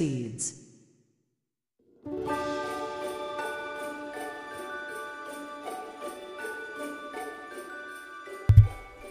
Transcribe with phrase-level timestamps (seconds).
[0.00, 0.54] proceeds.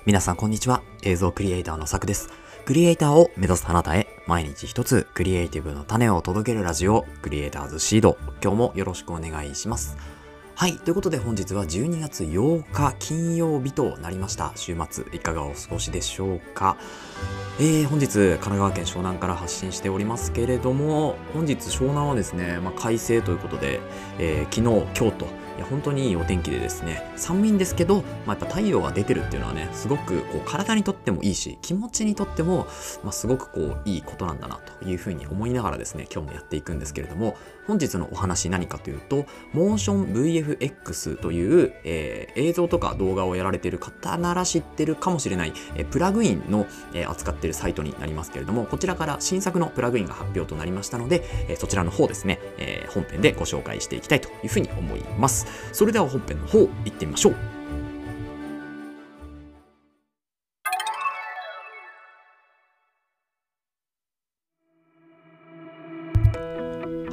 [0.05, 0.81] 皆さんこんにちは。
[1.03, 2.29] 映像クリエイターのさくです。
[2.65, 8.17] クリエイターを目指すあなたへ、毎日一つクリエイティブの種を届けるラジオ、クリエイターズシード。
[8.41, 9.95] 今日もよろしくお願いします。
[10.55, 10.77] はい。
[10.77, 14.51] ということで本日は12月8日金曜日となりました。
[14.55, 16.77] 週末いかがお過ごしでしょうか？
[17.61, 23.81] えー、本日、神奈川県湘南から発信しておりますけれども、本日湘南はですね、まあ、快晴ということで、
[24.17, 25.25] えー昨日、今日と、
[25.59, 32.65] いや本当にいいお天気でですね、寒いんですけど、まあ、やっぱ太陽が出てるっていうのはね、すごくこう体にとってもいいし、気持ちにとっても、
[33.03, 37.35] まあ、すごくこういいことなんだなというふうに思いながらですね、今日もやっていくんですけれども、
[37.67, 55.47] 本日のお話何かというと、モーション VFX という、えー映像とか動画をやられてる方なら知ってるかもしれない、えープラグインの、えー扱っているサイトになりますけれども、こちらから新作のプラグインが発表となりましたので、えそちらの方ですね、え本編でご紹介していきたいというふうに思います。
[55.71, 57.35] それでは本編の方、行ってみましょう。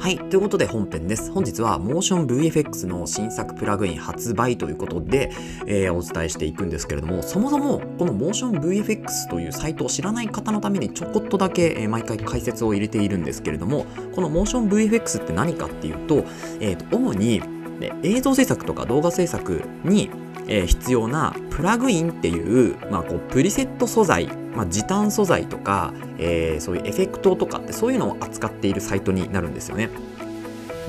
[0.07, 0.19] はい。
[0.19, 1.29] ということで本編です。
[1.33, 5.33] 本日は Motion VFX の新作プラグイン発売ということで、
[5.65, 16.23] えーお伝えしていくんですけれども、そもそもこの Motion VFX というサイトを知らない方のためにちょこっとだけ、えー毎回解説を入れているんですけれども、この Motion VFX って何かっていうと、
[16.61, 17.41] えーと主に、
[17.81, 20.09] ね映像制作とか動画制作に、
[20.47, 29.89] えー必要なプラグインっていう、まあ、こうプリセット素材、まあ、時短素材とか、えーそういうエフェクトとかってそういうのを扱っているサイトになるんですよね。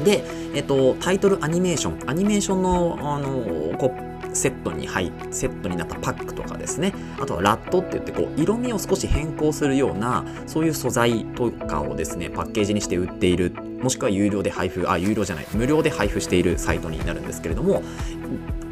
[0.03, 17.83] で、えっと、タイトルアニメーション、アニメーションの、あのこうセットに入セットになったパックとかですねあとは LUT って言ってこう色味を少し変更するようなそういう素材とかをですねパッケージにして売っているもしくは有料で配布あ有料じゃない無料で配布しているサイトになるんですけれども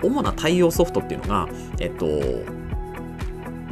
[0.03, 1.49] 主な対応ソフトっていうのが
[1.81, 2.07] えっと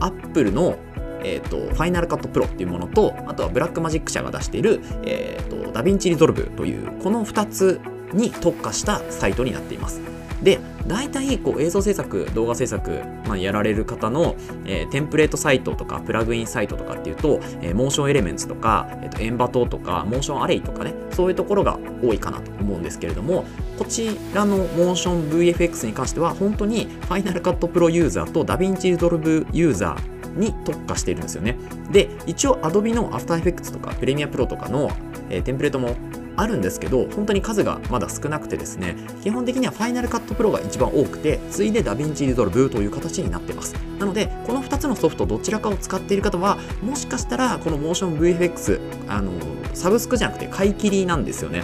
[0.00, 0.78] Apple の
[1.25, 7.81] えー、と Final Cut Pro っていうものとあとは Blackmagic 社が出している、えー、と DaVinci Resolve というこの2つ
[8.12, 10.01] に特化したサイトになっています。
[10.43, 14.37] で大体こう映像制作動画制作、まあ、やられる方の、
[14.67, 23.47] えーテンプレートサイトとかプラグインサイトとかっていうと、えー MotionElements とか、えー、と Envato とか Motion Array とかねそういうところが多いかなと思うんですけれども
[23.79, 31.56] こちらのモーション VFX に関しては本当に Final Cut Pro ユーザーと DaVinci Resolve ユーザーに特化しているんですよね。
[31.91, 34.91] で、一応 Adobe の After Effects とか Premiere Pro とかの、
[35.31, 35.97] えーテンプレートも
[36.37, 43.75] あるんですけど、本当に数がまだ少なくてですね、基本的には Final Cut Pro が一番多くて、次いで DaVinci Resolve という形になってます。
[43.99, 49.33] なので、この2つのソフトどちらかを使っている方は、もしかしたらこの Motion VFX、あの、
[49.75, 51.62] サブスクじゃなくて買い切りなんですよね。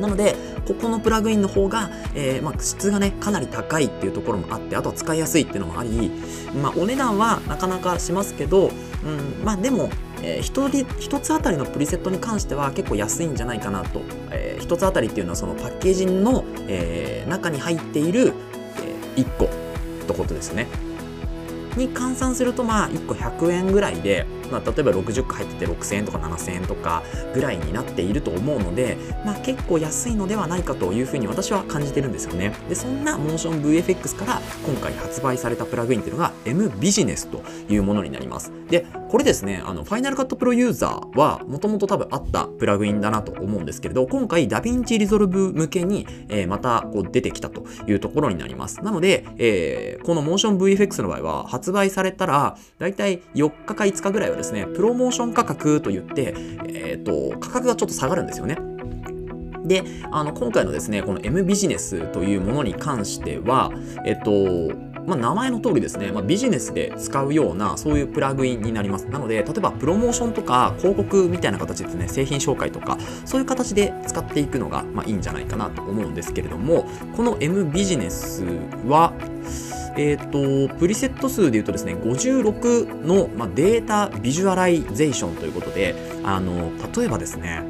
[0.00, 6.10] なので、ここのプラグインの方が、えーまあ、質がね、かなり高いっていうところもあって、あとは使いやすいっていうのもあり、
[6.60, 8.70] まあ、お値段はなかなかしますけど、
[9.04, 9.90] うん、まあでも、
[10.22, 18.32] えー、一人一つあたりのプリセットに関しては結構安いんじゃないかなと、えー一つあたりっていうのはそのパッケージの、えー中に入っている、
[19.16, 19.48] え1個っ
[20.06, 20.66] てことですね。
[21.76, 27.02] に換算するとまあ1個100円ぐらいで、まあ、例えば60個入ってて6000円とか7000円とか
[27.34, 32.52] ぐらいになっていると思うので、まあ、結構安いのではないかというふうに私は感じてるんですよね。
[32.68, 38.52] でそんなモーション VFX から今回発売されたプラグインっていうのが M ビジネスというものになります。
[38.68, 48.82] でこれですねあの Final Cut Pro ユーザーはもともと多分あったプラグインだなと思うんですけれど今回 DaVinci Resolve 向けに、えーまたこう出てきたというところになります。
[48.82, 56.34] なので、えーこのモーション VFX の場合は発売されたらだいたい4日か5日ぐらいはねですねプロモーション価格といって、
[56.68, 58.58] えー、と価格がちょっと下がるんですよね
[59.64, 63.70] で、あの、今回のですね、この M ビジネスというものに関しては、
[64.04, 69.06] えっと、まあ、名前の通りですね、まあ、ビジネスで使うような、そういうプラグインになります。
[69.06, 76.86] なので、例えば、プロモーションとか、広告みたいな形ですね、製品紹介とか、そういう形で使っていくのが、まあ、いいんじゃないかなと思うんですけれども、
[77.16, 78.44] この M ビジネス
[78.86, 79.12] は、
[79.96, 85.94] えっ、と、プリセット数で言うとですね、56の、まあ、データビジュアライゼーションということで、
[86.24, 87.62] あの、例えばですね、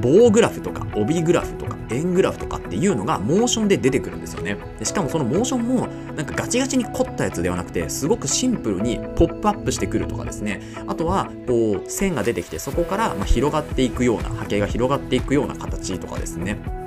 [0.00, 4.56] 棒グラフとか帯グラフとか円グラフとかっていうのがモーションで出てくるんですよね。
[4.78, 10.62] でしかもそのモーションもなんかガチガチに凝ったやつではなくてすごくシンプルにポップアップしてくるとかですね。
[10.86, 16.79] あとはこう線が出てきてそこからま広がっていくような波形が広がっていくような形とかですね。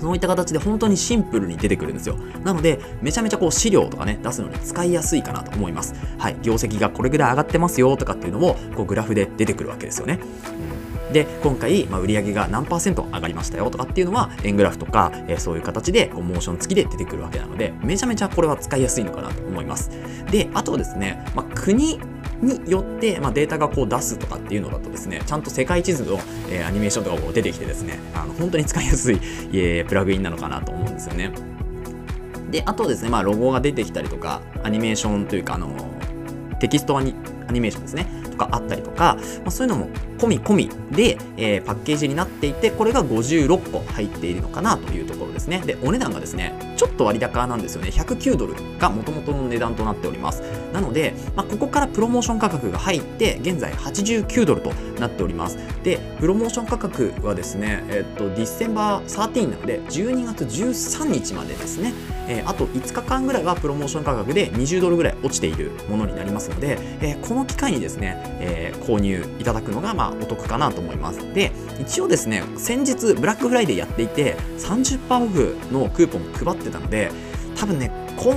[0.00, 2.16] そういった形で本当にシンプルに出てくるんですよ。
[2.44, 5.94] なので、めちゃめちゃこう資料とかね、出すのに使いやすいかなと思います。
[6.18, 6.36] はい。
[6.42, 10.20] 業績がこれぐらい上がってますよとかっていうのも、こうグラフで出てくるわけですよね。
[10.72, 10.77] うん
[11.12, 19.90] で今回、まあ、売上が何パーセント上がりましたよとかっていうのは円グラフとか、えー、そういう形でこうモーション付きで出てくるわけなのでめちゃめちゃこれは使いやすいのかなと思います。
[20.30, 21.98] であとですね、まあ、国
[22.42, 26.20] によって、まあ、データがこう出すとかっていうのだとですねちゃんと世界地図の、
[26.50, 29.16] えー、アニメーションとかこう出てきてですねあの本当に使いやすい、
[29.52, 31.32] えー、プラグインなのかなと思うんですよね。
[32.50, 35.68] であとですね、まあ、ロゴが出てきたりとかアニメーションというかあの
[36.60, 37.14] テキストアニ
[37.46, 38.06] アニメーションですね。
[38.38, 45.62] かあったりとか、まあ、そういうのも込み込みで、えー、パッケージになっていてこれが56個入っているのかなというところですね。
[45.66, 47.90] でお値段がですねちょっと割高なんですよね。
[47.90, 50.42] 109ドルが元々の値段となっております。
[50.72, 55.58] なので、まあ、ここからプロモーション価格が入って現在89ドルとなっております。
[55.82, 61.92] でプロモーション価格はですねえっとディセンバー13なので12月13日までですね、
[62.28, 71.18] えー、あと5日間ぐらいはプロモーション価格で20ドルぐらい落ちているものになりますので、えー、この機会にですね、えー、購入いただくのがまあお得かなと思います。
[71.34, 77.10] で一応ですね先日ブラックフライデーやっていて30%オフのクーポン配ってたので
[77.56, 78.36] 多分ね今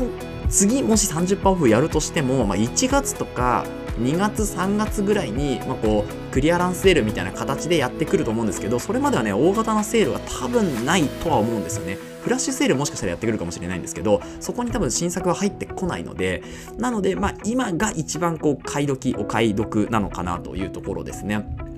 [0.50, 3.66] 次もし30%オフやるとしても、まあ、1月とか
[4.00, 11.98] 2月3月ぐらいに、まあ、こうクリアランスセールみたいな形でやってくると思うんですけどそれまではね大型なセールは多分ないとは思うんですよね。
[12.22, 16.44] フラッシュセールもしかしたらやってくるかもしれないんですけどそこに多分新作は入ってこないので
[16.78, 21.71] なのでまあ今が一番こう買い時お買い得なのかなというところですね。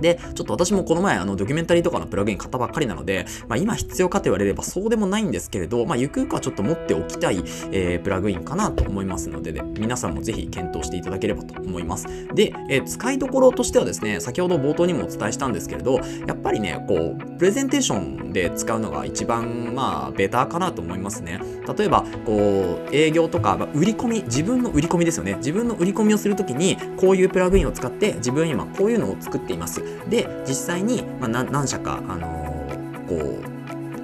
[0.00, 7.38] で、ちょっと私もこの前、あの、ドキュメンタリーとかのプラグイン買ったばっかりなので、まあ、今必要かと言われればそうでもないんですけれど、まあ、ゆくゆくはちょっと持っておきたい、
[7.72, 12.06] えー、プラグインかなと思いますので、ね、皆さんもぜひ検討していただければと思います。
[12.34, 21.40] で、えー、使いどころとしてはですね、先ほど冒頭にもお伝えしたんですけれど、やっぱりね、こう、プレゼンテーションで使うのが一番、まあ、ベターかなと思いますね。
[21.76, 25.34] 例えば、こう、営業とか、まあ、売り込み、自分の売り込みですよね。
[25.36, 29.82] 自分の売り込みをするときに、こういうプラグインを使って、自分今こういうのを作っています。
[30.08, 33.56] で、実際に、まあ、何社か、あのー、こう、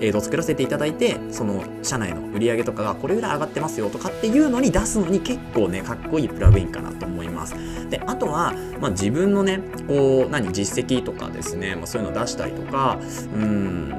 [0.02, 7.54] 映像を作らせていただいてその社内の売り上げとかがこれぐらい上がってますよとかっていうのに出すのに結構ねかっこいいプラグインかなと思います。
[7.88, 12.98] であとは、まあ、自分のねこう何実績とかですね、まあ、そういうのを出したりとか
[13.32, 13.94] うん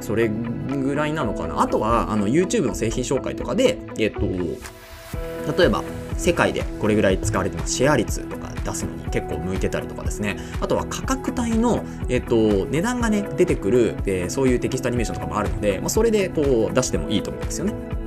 [0.00, 1.60] それぐらいなのかな。
[1.60, 5.82] あとはあの YouTube の製品紹介とかでえっと例えば
[6.16, 18.03] 世界でこれぐらい使われてますシェア率とか出すのに結構向いてたりとかですねあとは価格帯の、えっと、値段がね出てくる、えー、そういうテキストアニメーションとかもあるので、まあ、それでこう出してもいいと思うんですよね。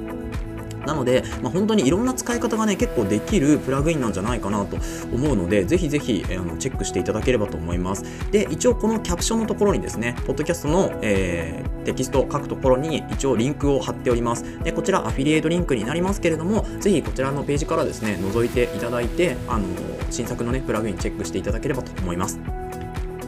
[0.88, 4.78] なので、まあ、本当にいろんな使い方がね、結構できるプラグインなんじゃないかなと
[5.13, 8.04] 思うので、ぜひぜひ、えー、あのチェックしていただければと思います。
[8.31, 14.44] で、一応このキャプションのところにですね、ポッドキャストの、えー、テキストを書くところに一応リンクを貼っております。
[14.63, 19.66] で、こちらアフィリエイトリンクになりますけれども、ぜひこちらのページからですね、覗いていただいて、あの
[20.10, 22.39] 新作のね、プラグインチェックしていただければと思います。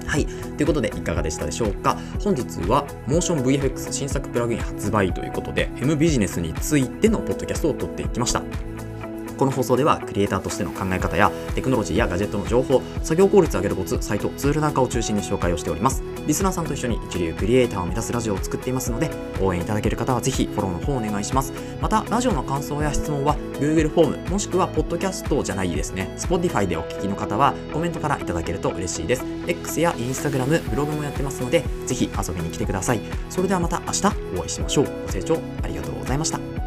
[0.10, 0.26] はい。
[0.26, 1.96] ということで、いかがでしたでしょうか？
[2.20, 8.42] 本日は、モーション VFX 新作プラグイン発売ということで、M ビジネスについてのポッドキャストを撮っていきました。
[9.40, 16.04] この放送ではクリエイターとしての考え方やテクノロジーやガジェットの情報、作業効率を上げるコツ、サイト、ツールなんかを中心に紹介をしております。
[16.28, 19.10] リスナーさんと一緒に一流クリエイターを目指すラジオを作っていますので、
[19.42, 21.54] 応援いただける方はぜひフォローの方をお願いします。
[21.82, 29.24] また、ラジオの感想や質問は Google フォーム、もしくはポッドキャストじゃないですね、Spotify でお聞きの方はコメントからいただけると嬉しいです。
[29.48, 33.00] X や Instagram、ブログもやってますので、ぜひ遊びに来てください。
[33.30, 34.86] それではまた明日お会いしましょう。
[35.06, 36.59] ご清聴ありがとうございました。